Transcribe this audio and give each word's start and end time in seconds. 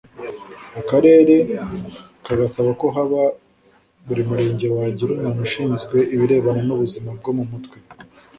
Akarere 0.79 1.33
kagasaba 2.25 2.69
ko 2.81 2.85
haba 2.95 3.21
buri 4.05 4.21
murenge 4.29 4.65
wagira 4.75 5.11
umuntu 5.13 5.39
ushinzwe 5.47 5.97
ibirebana 6.13 6.61
n’ubuzima 6.67 7.09
bwo 7.17 7.31
mu 7.37 7.43
mutwe 7.51 7.77